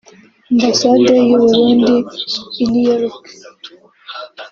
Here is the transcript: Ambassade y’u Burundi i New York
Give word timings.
Ambassade 0.51 1.09
y’u 1.17 1.27
Burundi 1.39 1.93
i 2.61 2.63
New 2.71 2.85
York 3.01 3.23